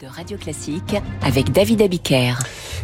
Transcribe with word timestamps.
de 0.00 0.06
Radio 0.06 0.36
Classique 0.36 0.96
avec 1.22 1.52
David 1.52 1.82
Abiker. 1.82 2.34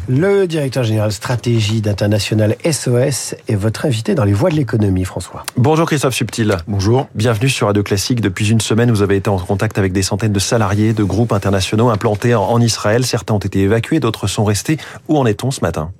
Le 0.08 0.46
directeur 0.46 0.84
général 0.84 1.12
stratégie 1.12 1.80
d'International 1.80 2.56
SOS 2.64 3.34
est 3.48 3.54
votre 3.54 3.86
invité 3.86 4.14
dans 4.14 4.24
les 4.24 4.32
voies 4.32 4.50
de 4.50 4.54
l'économie, 4.54 5.04
François. 5.04 5.44
Bonjour 5.56 5.86
Christophe 5.86 6.14
Subtil. 6.14 6.56
Bonjour. 6.66 7.08
Bienvenue 7.14 7.48
sur 7.48 7.66
Radio 7.66 7.82
Classique. 7.82 8.20
Depuis 8.20 8.50
une 8.50 8.60
semaine, 8.60 8.90
vous 8.90 9.02
avez 9.02 9.16
été 9.16 9.28
en 9.28 9.38
contact 9.38 9.78
avec 9.78 9.92
des 9.92 10.02
centaines 10.02 10.32
de 10.32 10.38
salariés 10.38 10.92
de 10.92 11.04
groupes 11.04 11.32
internationaux 11.32 11.90
implantés 11.90 12.34
en 12.34 12.60
Israël. 12.60 13.04
Certains 13.04 13.34
ont 13.34 13.38
été 13.38 13.60
évacués, 13.60 14.00
d'autres 14.00 14.26
sont 14.26 14.44
restés. 14.44 14.78
Où 15.08 15.18
en 15.18 15.26
est-on 15.26 15.50
ce 15.50 15.60
matin? 15.60 15.90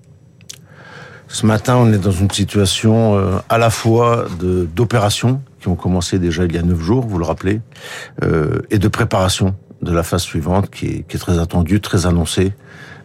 Ce 1.29 1.47
matin, 1.47 1.77
on 1.77 1.93
est 1.93 1.99
dans 1.99 2.13
une 2.13 2.31
situation 2.31 3.17
euh, 3.17 3.39
à 3.49 3.59
la 3.59 3.71
fois 3.71 4.27
d'opérations 4.39 5.41
qui 5.61 5.69
ont 5.69 5.75
commencé 5.75 6.19
déjà 6.19 6.45
il 6.45 6.55
y 6.55 6.59
a 6.59 6.63
neuf 6.63 6.79
jours, 6.79 7.07
vous 7.07 7.19
le 7.19 7.25
rappelez, 7.25 7.61
euh, 8.23 8.61
et 8.71 8.79
de 8.79 8.89
préparation 8.89 9.55
de 9.85 9.93
la 9.93 10.03
phase 10.03 10.23
suivante 10.23 10.71
qui 10.71 10.87
est, 10.87 11.05
qui 11.09 11.17
est 11.17 11.21
très 11.21 11.39
attendue, 11.39 11.81
très 11.81 12.07
annoncée. 12.07 12.53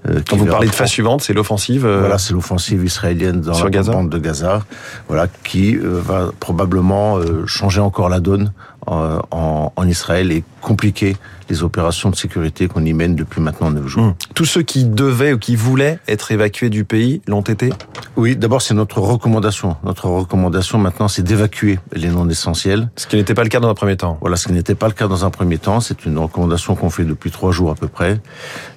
Euh, 0.07 0.21
Quand 0.27 0.37
vous 0.37 0.45
parlez 0.45 0.67
de 0.67 0.73
phase 0.73 0.89
suivante, 0.89 1.21
c'est 1.21 1.33
l'offensive. 1.33 1.85
Euh, 1.85 1.99
voilà, 1.99 2.17
c'est 2.17 2.33
l'offensive 2.33 2.83
israélienne 2.83 3.41
dans 3.41 3.61
la 3.61 3.69
Gaza. 3.69 3.91
bande 3.91 4.09
de 4.09 4.17
Gaza, 4.17 4.63
voilà, 5.07 5.27
qui 5.43 5.75
euh, 5.75 5.99
va 6.01 6.31
probablement 6.39 7.19
changer 7.45 7.81
encore 7.81 8.09
la 8.09 8.19
donne 8.19 8.53
en, 8.85 9.19
en, 9.31 9.73
en, 9.75 9.87
Israël 9.87 10.31
et 10.31 10.43
compliquer 10.61 11.15
les 11.49 11.63
opérations 11.63 12.09
de 12.09 12.15
sécurité 12.15 12.67
qu'on 12.67 12.85
y 12.85 12.93
mène 12.93 13.15
depuis 13.15 13.41
maintenant 13.41 13.71
neuf 13.71 13.87
jours. 13.87 14.03
Mmh. 14.03 14.15
Tous 14.35 14.45
ceux 14.45 14.61
qui 14.61 14.85
devaient 14.85 15.33
ou 15.33 15.39
qui 15.39 15.55
voulaient 15.55 15.99
être 16.07 16.31
évacués 16.31 16.69
du 16.69 16.85
pays 16.85 17.21
l'ont 17.27 17.41
été? 17.41 17.71
Oui, 18.15 18.35
d'abord 18.35 18.61
c'est 18.61 18.73
notre 18.73 18.99
recommandation. 18.99 19.77
Notre 19.83 20.05
recommandation 20.07 20.77
maintenant, 20.77 21.07
c'est 21.07 21.23
d'évacuer 21.23 21.79
les 21.93 22.09
non 22.09 22.29
essentiels. 22.29 22.89
Ce 22.95 23.07
qui 23.07 23.15
n'était 23.15 23.33
pas 23.33 23.43
le 23.43 23.49
cas 23.49 23.59
dans 23.59 23.69
un 23.69 23.73
premier 23.73 23.97
temps. 23.97 24.17
Voilà, 24.21 24.35
ce 24.35 24.47
qui 24.47 24.53
n'était 24.53 24.75
pas 24.75 24.87
le 24.87 24.93
cas 24.93 25.07
dans 25.07 25.25
un 25.25 25.29
premier 25.29 25.57
temps. 25.57 25.79
C'est 25.79 26.05
une 26.05 26.17
recommandation 26.17 26.75
qu'on 26.75 26.89
fait 26.89 27.05
depuis 27.05 27.31
trois 27.31 27.51
jours 27.51 27.71
à 27.71 27.75
peu 27.75 27.87
près. 27.87 28.19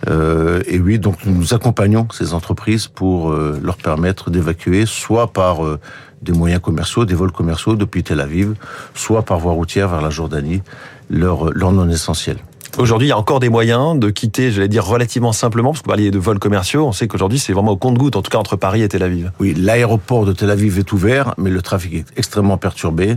Euh, 0.08 0.62
et 0.66 0.78
oui, 0.78 0.98
donc 0.98 1.26
nous 1.26 1.54
accompagnons 1.54 2.08
ces 2.12 2.34
entreprises 2.34 2.86
pour 2.86 3.32
euh, 3.32 3.60
leur 3.62 3.76
permettre 3.76 4.30
d'évacuer, 4.30 4.86
soit 4.86 5.32
par 5.32 5.64
euh, 5.64 5.80
des 6.22 6.32
moyens 6.32 6.60
commerciaux, 6.60 7.04
des 7.04 7.14
vols 7.14 7.32
commerciaux 7.32 7.74
depuis 7.74 8.02
Tel 8.02 8.20
Aviv, 8.20 8.54
soit 8.94 9.22
par 9.22 9.38
voie 9.38 9.52
routière 9.52 9.88
vers 9.88 10.00
la 10.00 10.10
Jordanie, 10.10 10.62
leur, 11.10 11.52
leur 11.52 11.72
non 11.72 11.88
essentiel. 11.88 12.38
Aujourd'hui, 12.78 13.08
il 13.08 13.10
y 13.10 13.12
a 13.12 13.18
encore 13.18 13.38
des 13.38 13.50
moyens 13.50 13.98
de 13.98 14.08
quitter, 14.08 14.50
j'allais 14.50 14.68
dire 14.68 14.86
relativement 14.86 15.32
simplement, 15.32 15.70
parce 15.70 15.80
que 15.80 15.84
vous 15.84 15.90
parliez 15.90 16.10
de 16.10 16.18
vols 16.18 16.38
commerciaux. 16.38 16.86
On 16.86 16.92
sait 16.92 17.06
qu'aujourd'hui, 17.06 17.38
c'est 17.38 17.52
vraiment 17.52 17.72
au 17.72 17.76
compte-goutte, 17.76 18.16
en 18.16 18.22
tout 18.22 18.30
cas 18.30 18.38
entre 18.38 18.56
Paris 18.56 18.82
et 18.82 18.88
Tel 18.88 19.02
Aviv. 19.02 19.30
Oui, 19.40 19.52
l'aéroport 19.54 20.24
de 20.24 20.32
Tel 20.32 20.50
Aviv 20.50 20.78
est 20.78 20.90
ouvert, 20.92 21.34
mais 21.36 21.50
le 21.50 21.60
trafic 21.60 21.92
est 21.92 22.06
extrêmement 22.16 22.56
perturbé. 22.56 23.16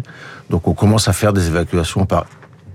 Donc, 0.49 0.67
on 0.67 0.73
commence 0.73 1.07
à 1.07 1.13
faire 1.13 1.31
des 1.31 1.47
évacuations 1.47 2.05
par 2.05 2.25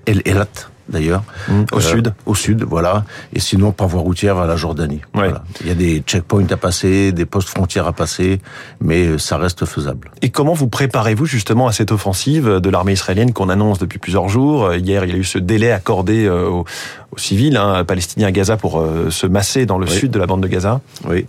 El 0.07 0.23
Elat, 0.25 0.70
d'ailleurs. 0.91 1.23
Mmh, 1.49 1.63
au 1.73 1.77
euh, 1.77 1.81
sud 1.81 2.15
Au 2.27 2.35
sud, 2.35 2.65
voilà. 2.65 3.05
Et 3.33 3.41
sinon, 3.41 3.73
par 3.73 3.89
voie 3.89 4.01
routière 4.01 4.35
vers 4.35 4.47
la 4.47 4.57
Jordanie. 4.57 5.01
Ouais. 5.15 5.29
Voilà. 5.29 5.45
Il 5.61 5.69
y 5.69 5.71
a 5.71 5.75
des 5.75 6.03
checkpoints 6.07 6.51
à 6.51 6.57
passer, 6.57 7.13
des 7.13 7.27
postes 7.27 7.49
frontières 7.49 7.87
à 7.87 7.93
passer, 7.93 8.41
mais 8.81 9.19
ça 9.19 9.39
reste 9.39 9.65
faisable. 9.65 10.11
Et 10.23 10.31
comment 10.31 10.55
vous 10.55 10.69
préparez-vous 10.69 11.27
justement 11.27 11.67
à 11.67 11.73
cette 11.73 11.93
offensive 11.93 12.49
de 12.49 12.71
l'armée 12.71 12.93
israélienne 12.93 13.33
qu'on 13.33 13.49
annonce 13.49 13.79
depuis 13.79 13.99
plusieurs 13.99 14.29
jours? 14.29 14.75
Hier, 14.75 15.05
il 15.05 15.11
y 15.11 15.15
a 15.15 15.17
eu 15.17 15.25
ce 15.25 15.39
délai 15.39 15.71
accordé 15.71 16.29
aux, 16.29 16.65
aux 17.13 17.19
civils 17.19 17.57
hein, 17.57 17.85
palestiniens 17.85 18.29
à 18.29 18.33
Gaza 18.33 18.57
pour 18.57 18.81
euh, 18.81 19.11
se 19.11 19.27
masser 19.27 19.67
dans 19.67 19.79
le 19.79 19.87
oui. 19.87 19.93
sud 19.93 20.11
de 20.11 20.19
la 20.19 20.27
bande 20.27 20.43
de 20.43 20.49
Gaza. 20.49 20.81
Oui. 21.09 21.27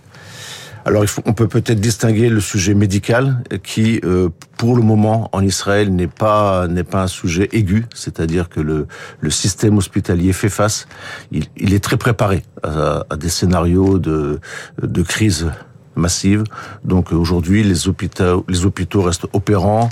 Alors, 0.84 1.04
on 1.26 1.32
peut 1.32 1.46
peut-être 1.46 1.80
distinguer 1.80 2.28
le 2.28 2.40
sujet 2.40 2.74
médical, 2.74 3.42
qui, 3.62 4.00
euh, 4.04 4.30
pour 4.58 4.74
le 4.74 4.82
moment, 4.82 5.28
en 5.32 5.40
Israël, 5.42 5.94
n'est 5.94 6.08
pas 6.08 6.66
n'est 6.66 6.82
pas 6.84 7.02
un 7.02 7.06
sujet 7.06 7.48
aigu, 7.52 7.86
c'est-à-dire 7.94 8.48
que 8.48 8.60
le, 8.60 8.86
le 9.20 9.30
système 9.30 9.78
hospitalier 9.78 10.32
fait 10.32 10.48
face. 10.48 10.88
Il, 11.30 11.44
il 11.56 11.72
est 11.72 11.82
très 11.82 11.96
préparé 11.96 12.42
à, 12.64 13.04
à, 13.10 13.16
des 13.16 13.28
scénarios 13.28 13.98
de 13.98 14.40
de 14.82 15.02
crise 15.02 15.52
massive. 15.94 16.42
Donc 16.84 17.12
aujourd'hui, 17.12 17.62
les 17.62 17.86
hôpitaux 17.86 18.44
les 18.48 18.64
hôpitaux 18.66 19.02
restent 19.02 19.28
opérants 19.32 19.88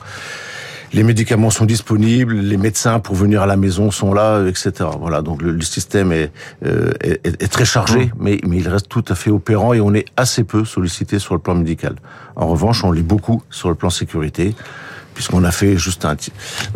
les 0.92 1.02
médicaments 1.02 1.50
sont 1.50 1.66
disponibles, 1.66 2.34
les 2.34 2.56
médecins 2.56 2.98
pour 2.98 3.14
venir 3.14 3.42
à 3.42 3.46
la 3.46 3.56
maison 3.56 3.90
sont 3.90 4.12
là, 4.12 4.44
etc. 4.46 4.72
Voilà, 4.98 5.22
donc 5.22 5.42
le, 5.42 5.52
le 5.52 5.60
système 5.62 6.12
est, 6.12 6.32
euh, 6.64 6.92
est, 7.00 7.26
est, 7.26 7.48
très 7.48 7.64
chargé, 7.64 8.06
mmh. 8.06 8.10
mais, 8.18 8.40
mais 8.46 8.56
il 8.58 8.68
reste 8.68 8.88
tout 8.88 9.04
à 9.08 9.14
fait 9.14 9.30
opérant 9.30 9.72
et 9.72 9.80
on 9.80 9.94
est 9.94 10.06
assez 10.16 10.44
peu 10.44 10.64
sollicité 10.64 11.18
sur 11.18 11.34
le 11.34 11.40
plan 11.40 11.54
médical. 11.54 11.96
En 12.36 12.48
revanche, 12.48 12.84
on 12.84 12.92
l'est 12.92 13.02
beaucoup 13.02 13.42
sur 13.50 13.68
le 13.68 13.74
plan 13.74 13.90
sécurité 13.90 14.54
puisqu'on 15.14 15.44
a 15.44 15.50
fait 15.50 15.76
juste 15.76 16.04
un, 16.04 16.16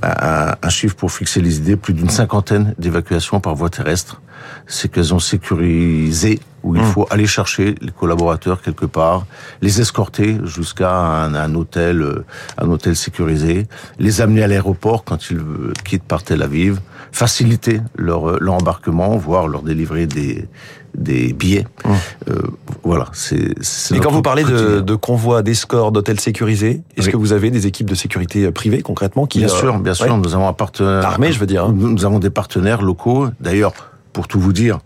un, 0.02 0.54
un, 0.60 0.69
chiffre 0.69 0.96
pour 0.96 1.10
fixer 1.10 1.41
les 1.41 1.58
idées, 1.58 1.76
plus 1.76 1.94
d'une 1.94 2.10
cinquantaine 2.10 2.75
d'évacuations 2.78 3.41
par 3.41 3.54
voie 3.54 3.70
terrestre. 3.70 4.20
C'est 4.66 4.91
qu'elles 4.91 5.14
ont 5.14 5.19
sécurisé 5.19 6.41
où 6.64 6.75
il 6.75 6.82
mmh. 6.82 6.86
faut 6.86 7.06
aller 7.10 7.26
chercher 7.26 7.76
les 7.80 7.92
collaborateurs 7.92 8.62
quelque 8.62 8.86
part, 8.86 9.26
les 9.60 9.80
escorter 9.80 10.38
jusqu'à 10.44 10.97
un, 10.97 11.34
un, 11.34 11.54
hôtel, 11.54 12.25
un 12.58 12.69
hôtel 12.69 12.97
sécurisé, 12.97 13.66
les 13.98 14.20
amener 14.20 14.42
à 14.42 14.48
l'aéroport 14.48 15.04
quand 15.04 15.30
ils 15.30 15.41
quittent 15.84 16.02
par 16.02 16.22
Tel 16.22 16.42
Aviv, 16.42 16.80
faciliter 17.12 17.80
leur, 17.97 18.41
leur 18.41 18.54
embarquement, 18.54 19.16
voire 19.16 19.47
leur 19.47 19.62
délivrer 19.62 20.06
des, 20.06 20.48
des 20.97 21.32
billets. 21.32 21.66
Mmh. 21.84 21.91
Euh, 22.30 22.34
voilà. 22.82 23.08
C'est. 23.12 23.94
Et 23.94 24.00
quand 24.00 24.10
vous 24.10 24.22
parlez 24.22 24.44
de, 24.44 24.81
de 24.81 24.94
convois, 24.94 25.42
d'escorts, 25.42 25.92
d'hôtels 25.92 26.20
sécurisés, 26.20 26.82
est-ce 26.96 27.06
oui. 27.06 27.12
que 27.12 27.16
vous 27.16 27.32
avez 27.32 27.50
des 27.50 27.66
équipes 27.66 27.91
de 27.91 27.94
sécurité 27.94 28.50
privées 28.52 28.82
concrètement 28.82 29.26
qui 29.26 29.38
Bien 29.38 29.48
euh, 29.48 29.50
sûr, 29.50 29.78
bien 29.78 29.94
sûr. 29.94 30.06
Ouais. 30.06 30.16
Nous 30.16 30.34
avons 30.34 30.48
un 30.48 30.52
partenaire. 30.52 31.04
Armée, 31.04 31.32
je 31.32 31.38
veux 31.38 31.46
dire. 31.46 31.64
Hein. 31.64 31.75
Nous 31.76 32.04
avons 32.04 32.19
des 32.19 32.31
partenaires 32.31 32.82
locaux. 32.82 33.28
D'ailleurs, 33.41 33.75
pour 34.14 34.28
tout 34.28 34.41
vous 34.41 34.54
dire, 34.54 34.78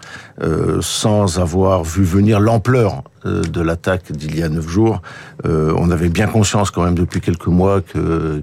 euh, 0.43 0.79
sans 0.81 1.39
avoir 1.39 1.85
vu 1.85 2.03
venir 2.03 2.41
l'ampleur 2.41 3.05
euh, 3.25 3.43
de 3.43 3.61
l'attaque 3.61 4.11
d'il 4.11 4.37
y 4.37 4.43
a 4.43 4.49
neuf 4.49 4.69
jours, 4.69 5.03
euh, 5.45 5.73
on 5.77 5.93
avait 5.93 6.09
bien 6.09 6.27
conscience 6.27 6.73
quand 6.73 6.83
même 6.83 6.97
depuis 6.97 7.21
quelques 7.21 7.47
mois 7.47 7.81
que 7.81 8.43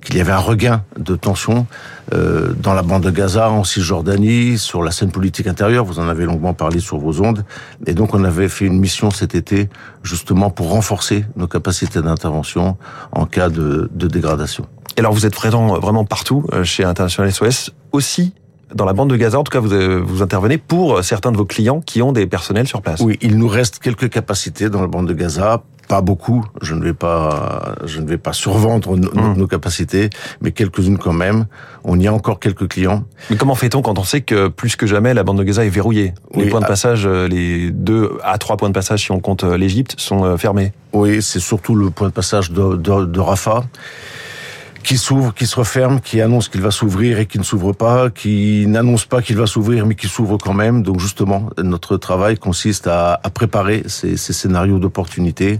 qu'il 0.00 0.16
y 0.16 0.20
avait 0.20 0.32
un 0.32 0.38
regain 0.38 0.82
de 0.98 1.14
tension 1.14 1.66
euh, 2.14 2.52
dans 2.54 2.74
la 2.74 2.82
bande 2.82 3.02
de 3.02 3.10
Gaza, 3.10 3.50
en 3.50 3.64
Cisjordanie, 3.64 4.58
sur 4.58 4.82
la 4.82 4.90
scène 4.90 5.10
politique 5.10 5.46
intérieure. 5.46 5.84
Vous 5.84 5.98
en 5.98 6.08
avez 6.08 6.24
longuement 6.24 6.54
parlé 6.54 6.80
sur 6.80 6.98
vos 6.98 7.20
ondes. 7.20 7.44
Et 7.86 7.94
donc, 7.94 8.14
on 8.14 8.24
avait 8.24 8.48
fait 8.48 8.64
une 8.64 8.78
mission 8.78 9.10
cet 9.10 9.34
été, 9.34 9.68
justement, 10.02 10.50
pour 10.50 10.70
renforcer 10.70 11.24
nos 11.36 11.46
capacités 11.46 12.00
d'intervention 12.00 12.76
en 13.12 13.26
cas 13.26 13.48
de, 13.48 13.90
de 13.92 14.06
dégradation. 14.06 14.66
Et 14.96 15.00
alors, 15.00 15.12
vous 15.12 15.26
êtes 15.26 15.34
vraiment, 15.34 15.78
vraiment 15.78 16.04
partout 16.04 16.44
euh, 16.52 16.64
chez 16.64 16.84
International 16.84 17.32
SOS, 17.32 17.70
aussi 17.92 18.34
dans 18.74 18.84
la 18.84 18.92
bande 18.92 19.10
de 19.10 19.16
Gaza, 19.16 19.38
en 19.38 19.44
tout 19.44 19.52
cas, 19.52 19.60
vous, 19.60 19.72
euh, 19.72 20.02
vous 20.04 20.22
intervenez 20.22 20.58
pour 20.58 21.02
certains 21.04 21.32
de 21.32 21.36
vos 21.36 21.44
clients 21.44 21.80
qui 21.80 22.02
ont 22.02 22.12
des 22.12 22.26
personnels 22.26 22.66
sur 22.66 22.82
place. 22.82 23.00
Oui, 23.00 23.18
il 23.20 23.38
nous 23.38 23.48
reste 23.48 23.78
quelques 23.78 24.08
capacités 24.08 24.68
dans 24.68 24.80
la 24.80 24.86
bande 24.86 25.08
de 25.08 25.14
Gaza 25.14 25.62
pas 25.88 26.02
beaucoup. 26.02 26.44
Je 26.62 26.74
ne 26.74 26.84
vais 26.84 26.94
pas, 26.94 27.74
je 27.84 27.98
ne 27.98 28.06
vais 28.06 28.16
pas 28.16 28.32
survendre 28.32 28.96
nos, 28.96 29.10
mmh. 29.10 29.34
nos 29.36 29.48
capacités, 29.48 30.08
mais 30.40 30.52
quelques-unes 30.52 30.98
quand 30.98 31.12
même. 31.12 31.46
On 31.82 31.98
y 31.98 32.06
a 32.06 32.12
encore 32.12 32.38
quelques 32.38 32.68
clients. 32.68 33.02
Mais 33.28 33.34
comment 33.34 33.56
fait-on 33.56 33.82
quand 33.82 33.98
on 33.98 34.04
sait 34.04 34.20
que 34.20 34.46
plus 34.46 34.76
que 34.76 34.86
jamais 34.86 35.14
la 35.14 35.24
bande 35.24 35.38
de 35.38 35.42
Gaza 35.42 35.64
est 35.64 35.68
verrouillée? 35.68 36.14
Les 36.36 36.44
oui, 36.44 36.48
points 36.48 36.60
de 36.60 36.66
passage, 36.66 37.08
les 37.08 37.72
deux 37.72 38.12
à 38.22 38.38
trois 38.38 38.56
points 38.56 38.68
de 38.68 38.74
passage, 38.74 39.02
si 39.02 39.10
on 39.10 39.18
compte 39.18 39.42
euh, 39.42 39.56
l'Égypte, 39.56 39.96
sont 39.98 40.38
fermés. 40.38 40.72
Oui, 40.92 41.20
c'est 41.22 41.40
surtout 41.40 41.74
le 41.74 41.90
point 41.90 42.06
de 42.06 42.12
passage 42.12 42.52
de, 42.52 42.76
de, 42.76 43.06
de 43.06 43.20
Rafah 43.20 43.64
qui 44.82 44.96
s'ouvre, 44.96 45.34
qui 45.34 45.46
se 45.46 45.56
referme, 45.56 46.00
qui 46.00 46.20
annonce 46.20 46.48
qu'il 46.48 46.60
va 46.60 46.70
s'ouvrir 46.70 47.18
et 47.18 47.26
qui 47.26 47.38
ne 47.38 47.44
s'ouvre 47.44 47.72
pas, 47.72 48.10
qui 48.10 48.66
n'annonce 48.66 49.04
pas 49.04 49.22
qu'il 49.22 49.36
va 49.36 49.46
s'ouvrir 49.46 49.86
mais 49.86 49.94
qui 49.94 50.08
s'ouvre 50.08 50.38
quand 50.38 50.54
même. 50.54 50.82
Donc 50.82 51.00
justement, 51.00 51.50
notre 51.62 51.96
travail 51.96 52.38
consiste 52.38 52.86
à, 52.86 53.20
à 53.22 53.30
préparer 53.30 53.82
ces, 53.86 54.16
ces 54.16 54.32
scénarios 54.32 54.78
d'opportunité 54.78 55.56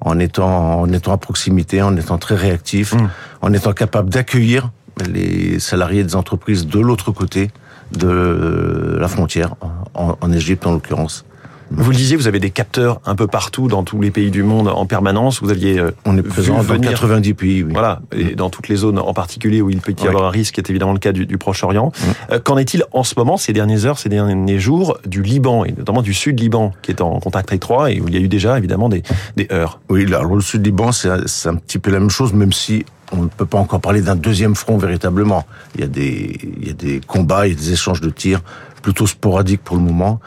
en 0.00 0.18
étant, 0.18 0.80
en 0.80 0.92
étant 0.92 1.12
à 1.12 1.18
proximité, 1.18 1.82
en 1.82 1.96
étant 1.96 2.18
très 2.18 2.36
réactif, 2.36 2.94
mmh. 2.94 3.10
en 3.42 3.52
étant 3.52 3.72
capable 3.72 4.10
d'accueillir 4.10 4.70
les 5.12 5.58
salariés 5.58 6.04
des 6.04 6.16
entreprises 6.16 6.66
de 6.66 6.80
l'autre 6.80 7.12
côté 7.12 7.50
de 7.92 8.96
la 9.00 9.08
frontière, 9.08 9.54
en, 9.94 10.16
en 10.20 10.32
Égypte 10.32 10.66
en 10.66 10.72
l'occurrence. 10.72 11.24
Vous 11.70 11.90
le 11.90 11.96
disiez, 11.96 12.16
vous 12.16 12.26
avez 12.26 12.40
des 12.40 12.50
capteurs 12.50 13.00
un 13.04 13.14
peu 13.14 13.26
partout 13.26 13.68
dans 13.68 13.82
tous 13.82 14.00
les 14.00 14.10
pays 14.10 14.30
du 14.30 14.42
monde 14.42 14.68
en 14.68 14.86
permanence. 14.86 15.40
Vous 15.42 15.50
aviez 15.50 15.78
euh, 15.78 15.90
on 16.04 16.16
est 16.16 16.22
présent 16.22 16.62
dans 16.62 16.78
90 16.78 17.34
pays. 17.34 17.62
Oui. 17.62 17.72
Voilà, 17.72 18.00
et 18.12 18.34
dans 18.34 18.50
toutes 18.50 18.68
les 18.68 18.76
zones 18.76 18.98
en 18.98 19.14
particulier 19.14 19.60
où 19.60 19.70
il 19.70 19.80
peut 19.80 19.94
y 20.02 20.06
avoir 20.06 20.24
un 20.24 20.30
risque, 20.30 20.54
qui 20.54 20.60
est 20.60 20.70
évidemment 20.70 20.92
le 20.92 20.98
cas 20.98 21.12
du, 21.12 21.26
du 21.26 21.38
Proche-Orient. 21.38 21.92
Oui. 22.30 22.38
Qu'en 22.44 22.56
est-il 22.56 22.84
en 22.92 23.04
ce 23.04 23.14
moment, 23.16 23.36
ces 23.36 23.52
dernières 23.52 23.86
heures, 23.86 23.98
ces 23.98 24.08
derniers 24.08 24.58
jours, 24.58 24.98
du 25.06 25.22
Liban 25.22 25.64
et 25.64 25.72
notamment 25.72 26.02
du 26.02 26.14
Sud-Liban, 26.14 26.72
qui 26.82 26.90
est 26.90 27.00
en 27.00 27.20
contact 27.20 27.52
étroit 27.52 27.90
et 27.90 28.00
où 28.00 28.08
il 28.08 28.14
y 28.14 28.16
a 28.16 28.20
eu 28.20 28.28
déjà 28.28 28.58
évidemment 28.58 28.88
des, 28.88 29.02
des 29.36 29.48
heurts? 29.52 29.80
Oui, 29.88 30.06
alors 30.06 30.34
le 30.34 30.40
Sud-Liban, 30.40 30.92
c'est 30.92 31.08
un 31.10 31.56
petit 31.56 31.78
peu 31.78 31.90
la 31.90 32.00
même 32.00 32.10
chose, 32.10 32.32
même 32.32 32.52
si 32.52 32.84
on 33.12 33.22
ne 33.22 33.28
peut 33.28 33.46
pas 33.46 33.58
encore 33.58 33.80
parler 33.80 34.02
d'un 34.02 34.16
deuxième 34.16 34.54
front 34.54 34.78
véritablement. 34.78 35.46
Il 35.74 35.80
y 35.80 35.84
a 35.84 35.86
des, 35.86 36.38
il 36.60 36.68
y 36.68 36.70
a 36.70 36.74
des 36.74 37.00
combats, 37.00 37.46
il 37.46 37.54
y 37.54 37.56
a 37.56 37.58
des 37.58 37.72
échanges 37.72 38.00
de 38.00 38.10
tirs 38.10 38.42
plutôt 38.80 39.06
sporadique 39.06 39.62
pour 39.62 39.76
le 39.76 39.82
moment. 39.82 40.20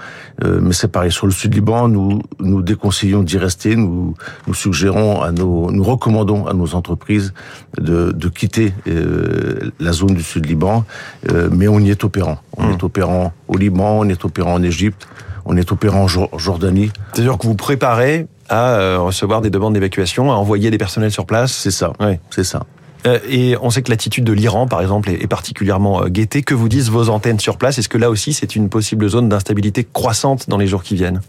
Euh, 0.44 0.60
mais 0.62 0.74
c'est 0.74 0.88
pareil. 0.88 1.12
Sur 1.12 1.26
le 1.26 1.32
sud 1.32 1.54
Liban, 1.54 1.88
nous 1.88 2.22
nous 2.40 2.62
déconseillons 2.62 3.24
d'y 3.24 3.38
rester. 3.38 3.76
Nous 3.76 4.16
nous 4.48 4.54
suggérons 4.54 5.22
à 5.22 5.32
nos, 5.32 5.72
nous 5.72 5.84
recommandons 5.84 6.48
à 6.48 6.54
nos 6.54 6.76
entreprises 6.76 7.34
de, 7.80 8.12
de 8.12 8.28
quitter 8.28 8.74
euh, 8.88 9.72
la 9.80 9.92
zone 9.92 10.16
du 10.16 10.24
sud 10.24 10.46
Liban. 10.46 10.86
Euh, 11.30 11.50
mais 11.52 11.68
on 11.68 11.80
y 11.80 11.90
est 11.90 12.04
opérant. 12.04 12.40
On 12.58 12.68
mmh. 12.68 12.72
est 12.72 12.84
opérant 12.84 13.34
au 13.48 13.58
Liban, 13.58 14.00
on 14.00 14.10
est 14.10 14.26
opérant 14.26 14.54
en 14.54 14.64
Égypte, 14.64 15.08
on 15.46 15.58
est 15.58 15.72
opérant 15.72 16.04
en 16.04 16.38
Jordanie. 16.38 16.92
C'est-à-dire 17.14 17.38
que 17.38 17.48
vous 17.48 17.56
préparez 17.56 18.28
à 18.52 18.98
recevoir 18.98 19.42
des 19.42 19.50
demandes 19.50 19.74
d'évacuation, 19.74 20.32
à 20.32 20.36
envoyer 20.36 20.70
des 20.70 20.78
personnels 20.78 21.12
sur 21.12 21.26
place. 21.26 21.52
C'est 21.52 21.72
ça. 21.72 21.94
Oui. 22.00 22.18
C'est 22.30 22.44
ça. 22.44 22.66
Euh, 23.08 23.20
et 23.28 23.56
on 23.62 23.70
sait 23.70 23.82
que 23.82 23.90
l'attitude 23.90 24.24
de 24.24 24.34
l'Iran, 24.34 24.68
par 24.68 24.82
exemple, 24.82 25.10
est 25.10 25.28
particulièrement 25.28 26.04
euh, 26.04 26.08
guettée. 26.08 26.44
Que 26.44 26.54
vous 26.54 26.70
disent 26.70 26.90
vos 26.90 27.10
antennes 27.10 27.40
sur 27.40 27.58
place? 27.58 27.78
Est-ce 27.78 27.90
que 27.90 27.98
là 27.98 28.10
aussi, 28.10 28.34
c'est 28.34 28.56
une 28.56 28.70
possible 28.70 29.08
zone 29.10 29.30
d'instabilité 29.30 29.88
croissante 29.92 30.50
dans 30.50 30.58
les 30.58 30.68
jours 30.68 30.84
qui 30.84 30.96
viennent? 30.96 31.22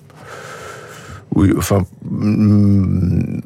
Oui, 1.35 1.51
enfin, 1.57 1.85
mm, 2.11 3.41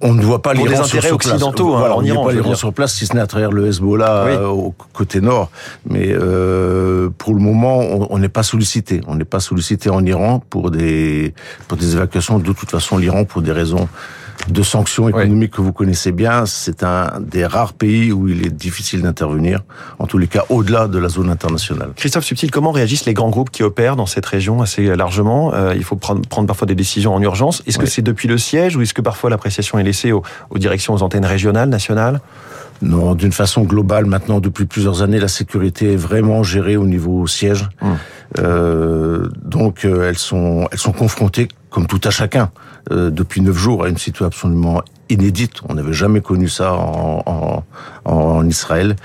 on 0.00 0.14
ne 0.14 0.22
voit 0.22 0.42
pas 0.42 0.54
l'Iran 0.54 0.68
des 0.68 0.76
intérêts 0.76 1.10
occidentaux 1.10 1.74
hein, 1.74 1.90
en 1.90 2.02
Iran. 2.02 2.02
On 2.02 2.02
ne 2.02 2.12
voit 2.12 2.24
pas 2.26 2.32
l'Iran 2.32 2.54
sur 2.54 2.72
place, 2.72 2.94
si 2.94 3.06
ce 3.06 3.14
n'est 3.14 3.20
à 3.20 3.26
travers 3.26 3.50
le 3.50 3.66
Hezbollah 3.66 4.26
euh, 4.26 4.46
au 4.46 4.74
côté 4.92 5.20
nord. 5.20 5.50
Mais 5.88 6.08
euh, 6.10 7.10
pour 7.18 7.34
le 7.34 7.40
moment, 7.40 7.80
on 8.10 8.18
n'est 8.18 8.28
pas 8.28 8.42
sollicité. 8.42 9.00
On 9.06 9.14
n'est 9.14 9.24
pas 9.24 9.40
sollicité 9.40 9.90
en 9.90 10.04
Iran 10.04 10.42
pour 10.50 10.70
des 10.70 11.34
pour 11.66 11.76
des 11.76 11.94
évacuations. 11.94 12.38
De 12.38 12.52
toute 12.52 12.70
façon, 12.70 12.98
l'Iran, 12.98 13.24
pour 13.24 13.42
des 13.42 13.52
raisons 13.52 13.88
de 14.48 14.62
sanctions 14.62 15.08
économiques 15.08 15.52
que 15.52 15.60
vous 15.60 15.72
connaissez 15.72 16.12
bien. 16.12 16.46
C'est 16.46 16.82
un 16.82 17.20
des 17.20 17.44
rares 17.44 17.72
pays 17.72 18.12
où 18.12 18.28
il 18.28 18.46
est 18.46 18.54
difficile 18.54 19.02
d'intervenir, 19.02 19.60
en 19.98 20.06
tous 20.06 20.18
les 20.18 20.26
cas 20.28 20.44
au-delà 20.48 20.86
de 20.88 20.98
la 20.98 21.08
zone 21.08 21.28
internationale. 21.28 21.90
Christophe 21.96 22.24
Subtil, 22.24 22.50
comment 22.50 22.70
réagissent 22.70 23.04
les 23.04 23.14
grands 23.14 23.30
groupes 23.30 23.50
qui 23.50 23.62
opèrent 23.62 23.96
dans 23.96 24.06
cette 24.06 24.26
région 24.26 24.62
assez 24.62 24.94
largement? 24.96 25.52
Euh, 25.54 25.74
Il 25.76 25.84
faut 25.84 25.96
prendre, 25.96 26.22
prendre, 26.26 26.46
parfois 26.46 26.66
des 26.66 26.74
décisions 26.74 27.14
en 27.14 27.20
urgence. 27.20 27.62
Est-ce 27.66 27.78
que 27.78 27.86
c'est 27.86 28.02
depuis 28.02 28.28
le 28.28 28.38
siège 28.38 28.76
ou 28.76 28.82
est-ce 28.82 28.94
que 28.94 29.02
parfois 29.02 29.28
l'appréciation 29.28 29.78
est 29.78 29.84
laissée 29.84 30.12
aux, 30.12 30.22
aux 30.50 30.58
directions, 30.58 30.94
aux 30.94 31.02
antennes 31.02 31.26
régionales, 31.26 31.68
nationales? 31.68 32.20
Non, 32.80 33.16
d'une 33.16 33.32
façon 33.32 33.62
globale, 33.62 34.06
maintenant, 34.06 34.38
depuis 34.38 34.64
plusieurs 34.64 35.02
années, 35.02 35.18
la 35.18 35.28
sécurité 35.28 35.94
est 35.94 35.96
vraiment 35.96 36.44
gérée 36.44 36.76
au 36.76 36.86
niveau 36.86 37.26
siège. 37.26 37.68
Hum. 37.82 37.96
Euh, 38.38 39.28
donc, 39.42 39.84
euh, 39.84 40.08
elles 40.08 40.18
sont, 40.18 40.68
elles 40.70 40.78
sont 40.78 40.92
confrontées, 40.92 41.48
comme 41.70 41.86
tout 41.86 42.00
à 42.04 42.10
chacun, 42.10 42.50
euh, 42.90 43.10
depuis 43.10 43.40
neuf 43.40 43.56
jours 43.56 43.84
à 43.84 43.88
une 43.88 43.98
situation 43.98 44.26
absolument 44.26 44.82
inédite. 45.08 45.60
On 45.68 45.74
n'avait 45.74 45.92
jamais 45.92 46.20
connu 46.20 46.48
ça 46.48 46.74
en, 46.74 47.22
en, 47.26 47.64
en, 48.04 48.46
Israël. 48.46 48.96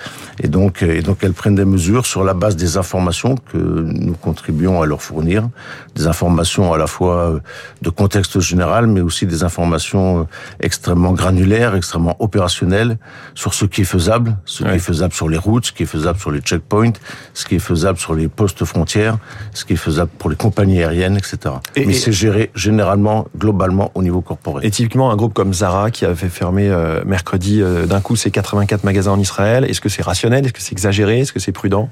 Et 0.42 0.48
donc, 0.48 0.82
et 0.82 1.02
donc, 1.02 1.20
elles 1.22 1.34
prennent 1.34 1.56
des 1.56 1.66
mesures 1.66 2.06
sur 2.06 2.24
la 2.24 2.34
base 2.34 2.56
des 2.56 2.78
informations 2.78 3.36
que 3.36 3.58
nous 3.58 4.14
contribuons 4.14 4.82
à 4.82 4.86
leur 4.86 5.02
fournir, 5.02 5.50
des 5.96 6.08
informations 6.08 6.74
à 6.74 6.78
la 6.78 6.88
fois 6.88 7.40
de 7.82 7.90
contexte 7.90 8.40
général, 8.40 8.88
mais 8.88 9.02
aussi 9.02 9.26
des 9.26 9.44
informations 9.44 10.28
extrêmement 10.60 11.14
granulaires, 11.14 11.76
extrêmement 11.76 12.16
opérationnelles 12.20 12.98
sur 13.36 13.54
ce 13.54 13.66
qui 13.66 13.82
est 13.82 13.86
faisable, 13.86 14.38
ce 14.46 14.64
qui 14.64 14.70
est 14.70 14.80
faisable 14.80 15.14
sur 15.14 15.30
les 15.30 15.38
routes, 15.38 15.68
ce 15.68 15.72
qui 15.72 15.84
est 15.84 15.88
faisable 15.88 16.20
sur 16.20 16.32
les 16.32 16.40
checkpoints, 16.40 16.94
ce 17.34 17.46
qui 17.46 17.56
est 17.56 17.60
faisable 17.60 17.98
sur 17.98 18.14
les 18.14 18.28
postes 18.28 18.66
frontières, 18.66 19.18
ce 19.54 19.66
qui 19.66 19.74
est 19.74 19.78
faisable 19.78 20.12
pour 20.18 20.30
les 20.30 20.36
compagnies 20.36 20.80
aériennes, 20.80 21.18
etc. 21.18 21.56
Et, 21.76 21.86
mais 21.86 21.94
c'est 21.94 22.12
géré 22.12 22.52
généralement, 22.56 23.28
globalement, 23.38 23.92
au 23.96 24.04
niveau 24.04 24.22
corporel. 24.22 24.66
Et 24.66 24.72
typiquement, 24.72 25.12
un 25.12 25.16
groupe 25.16 25.34
comme 25.34 25.54
Zara, 25.54 25.92
qui 25.94 26.06
a 26.06 26.14
fait 26.14 26.28
fermer 26.28 26.70
euh, 26.70 27.02
mercredi 27.06 27.62
euh, 27.62 27.86
d'un 27.86 28.02
coup 28.02 28.18
ses 28.18 28.32
84 28.32 28.84
magasins 28.84 29.12
en 29.12 29.20
Israël. 29.20 29.64
Est-ce 29.64 29.80
que 29.80 29.90
c'est 29.90 30.04
rationnel? 30.04 30.46
Est-ce 30.46 30.54
que 30.54 30.62
c'est 30.62 30.74
exagéré? 30.74 31.22
Est-ce 31.22 31.32
que 31.32 31.40
c'est 31.40 31.54
prudent? 31.54 31.90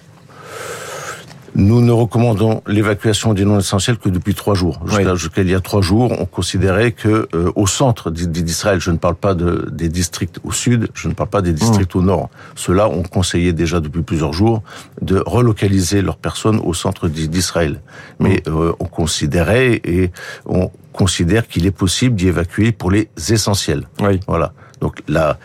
Nous 1.54 1.82
ne 1.82 1.92
recommandons 1.92 2.62
l'évacuation 2.66 3.34
des 3.34 3.44
non 3.44 3.60
essentiels 3.60 3.98
que 3.98 4.08
depuis 4.08 4.34
trois 4.34 4.56
jours. 4.56 4.82
Jusqu'à 5.16 5.42
il 5.42 5.50
y 5.50 5.56
a 5.56 5.60
trois 5.60 5.82
jours, 5.82 6.14
on 6.18 6.26
considérait 6.26 6.94
que 6.94 7.28
euh, 7.34 7.52
au 7.56 7.68
centre 7.68 8.10
d'Israël, 8.10 8.80
je 8.80 8.90
ne 8.90 8.98
parle 8.98 9.16
pas 9.16 9.34
de, 9.34 9.68
des 9.70 9.90
districts 9.90 10.40
au 10.46 10.54
sud, 10.54 10.88
je 10.94 11.10
ne 11.10 11.14
parle 11.14 11.30
pas 11.30 11.42
des 11.42 11.52
districts 11.52 11.94
mmh. 11.94 12.00
au 12.00 12.02
nord. 12.04 12.30
Ceux-là 12.56 12.88
ont 12.88 13.04
conseillé 13.04 13.52
déjà 13.52 13.82
depuis 13.82 14.02
plusieurs 14.02 14.32
jours 14.32 14.64
de 15.02 15.22
relocaliser 15.26 16.02
leurs 16.02 16.18
personnes 16.18 16.60
au 16.64 16.74
centre 16.74 17.10
d'Israël. 17.10 17.82
Mais 18.20 18.44
mmh. 18.48 18.72
on 18.80 18.86
considérait 18.86 19.82
et 19.84 20.12
on 20.46 20.72
considère 20.94 21.48
qu'il 21.48 21.66
est 21.66 21.72
possible 21.72 22.16
d'y 22.16 22.28
évacuer 22.28 22.72
pour 22.72 22.92
les 22.92 23.10
essentiels. 23.30 23.88
Oui. 24.00 24.20
Voilà. 24.28 24.54
Donc 24.82 25.02
là, 25.08 25.38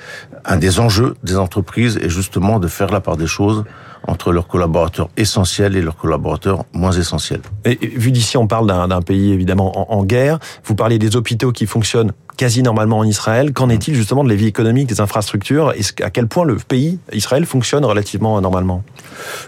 un 0.45 0.57
des 0.57 0.81
enjeux 0.81 1.15
des 1.23 1.37
entreprises 1.37 1.99
est 1.99 2.09
justement 2.09 2.59
de 2.59 2.69
faire 2.69 2.91
la 2.91 3.01
part 3.01 3.17
des 3.17 3.27
choses 3.27 3.65
entre 4.07 4.33
leurs 4.33 4.49
collaborateurs 4.49 5.09
essentiels 5.17 5.77
et 5.77 5.83
leurs 5.83 5.97
collaborateurs 5.97 6.65
moins 6.73 6.93
essentiels. 6.93 7.41
Et, 7.65 7.79
vu 7.87 8.13
d'ici, 8.13 8.37
on 8.37 8.47
parle 8.47 8.67
d'un 8.67 9.03
pays 9.03 9.33
évidemment 9.33 9.93
en, 9.93 9.99
en, 9.99 10.05
guerre. 10.05 10.39
Vous 10.65 10.75
parlez 10.75 10.99
des 10.99 11.17
hôpitaux 11.17 11.53
qui 11.53 11.67
fonctionnent 11.67 12.13
quasi 12.37 12.63
normalement 12.63 12.99
en 12.99 13.05
Israël. 13.05 13.53
Qu'en 13.53 13.69
est-il 13.69 13.95
justement 13.95 14.23
de 14.23 14.29
la 14.29 14.35
vie 14.35 14.47
économique, 14.47 14.89
des 14.89 15.01
infrastructures? 15.01 15.73
Et 15.73 16.03
à 16.03 16.11
quel 16.11 16.27
point 16.27 16.45
le 16.45 16.57
pays, 16.57 16.99
Israël, 17.13 17.47
fonctionne 17.47 17.85
relativement 17.85 18.41
normalement? 18.41 18.85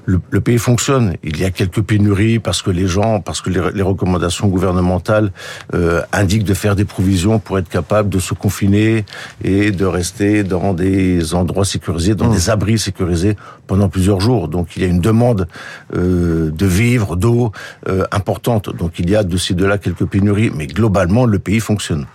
Le, 0.07 0.21
le, 0.31 0.41
pays 0.41 0.59
fonctionne. 0.59 1.17
Il 1.23 1.39
y 1.39 1.45
a 1.45 1.51
quelques 1.51 1.83
pénuries 1.83 2.39
parce 2.39 2.63
que 2.63 2.71
les 2.71 2.87
gens, 2.87 3.21
parce 3.21 3.41
que 3.41 3.51
les, 3.51 3.61
les 3.75 3.83
recommandations 3.83 4.49
gouvernementales 4.49 5.33
euh, 5.75 6.03
indiquent 6.13 6.45
de 6.45 6.55
faire 6.55 6.75
des 6.75 6.85
provisions 6.85 7.39
pour 7.39 7.59
être 7.59 7.69
capable 7.69 8.09
de 8.09 8.19
se 8.19 8.35
confiner 8.35 9.05
et 9.45 9.71
de 9.71 9.85
rester 9.85 10.43
dans 10.43 10.73
des 10.73 11.35
endroits 11.35 11.65
sécurisés, 11.65 12.15
dans 12.15 12.31
mmh. 12.31 12.35
des 12.35 12.51
abris 12.51 12.79
sécurisés 12.79 13.37
pendant 13.67 13.89
plusieurs 13.89 14.21
jours. 14.21 14.48
Donc 14.49 14.77
il 14.77 14.83
y 14.83 14.85
a 14.85 14.89
une 14.89 15.01
demande 15.01 15.49
euh, 15.95 16.51
de 16.51 16.67
vivres, 16.67 17.17
d'eau 17.17 17.53
euh, 17.89 18.05
importante. 18.13 18.75
Donc 18.75 18.99
il 18.99 19.11
y 19.11 19.17
a 19.17 19.23
de 19.23 19.37
ci 19.37 19.55
de 19.55 19.65
là 19.65 19.79
quelques 19.79 20.07
pénuries, 20.07 20.51
mais 20.55 20.67
globalement 20.67 21.27
le 21.27 21.39
pays 21.39 21.61
fonctionne. 21.61 22.07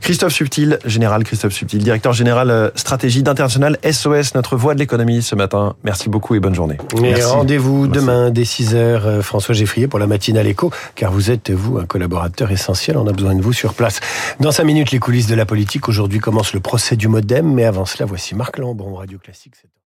Christophe 0.00 0.32
Subtil, 0.32 0.78
général 0.84 1.24
Christophe 1.24 1.52
Subtil, 1.52 1.82
directeur 1.82 2.12
général 2.12 2.50
euh, 2.50 2.70
stratégie 2.74 3.22
d'international 3.22 3.78
SOS, 3.84 4.34
notre 4.34 4.56
voix 4.56 4.74
de 4.74 4.78
l'économie 4.78 5.22
ce 5.22 5.34
matin. 5.34 5.74
Merci 5.84 6.08
beaucoup 6.08 6.34
et 6.34 6.40
bonne 6.40 6.54
journée. 6.54 6.78
Et 7.02 7.22
rendez-vous 7.22 7.86
demain 7.86 8.30
dès 8.30 8.42
6h, 8.42 8.74
euh, 8.74 9.22
François 9.22 9.54
Geffrier, 9.54 9.88
pour 9.88 9.98
la 9.98 10.06
matinale 10.06 10.46
écho, 10.46 10.70
car 10.94 11.12
vous 11.12 11.30
êtes, 11.30 11.50
vous, 11.50 11.78
un 11.78 11.84
collaborateur 11.84 12.50
essentiel. 12.50 12.96
On 12.96 13.06
a 13.06 13.12
besoin 13.12 13.34
de 13.34 13.42
vous 13.42 13.52
sur 13.52 13.74
place. 13.74 14.00
Dans 14.40 14.52
5 14.52 14.64
minutes, 14.64 14.90
les 14.92 14.98
coulisses 14.98 15.26
de 15.26 15.34
la 15.34 15.46
politique. 15.46 15.88
Aujourd'hui 15.88 16.20
commence 16.20 16.52
le 16.52 16.60
procès 16.60 16.96
du 16.96 17.08
modem, 17.08 17.52
mais 17.52 17.64
avant 17.64 17.84
cela, 17.84 18.06
voici 18.06 18.34
Marc 18.34 18.58
Lambron, 18.58 18.94
Radio 18.94 19.18
Classique. 19.18 19.54